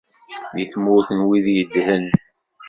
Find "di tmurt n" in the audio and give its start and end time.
0.55-1.19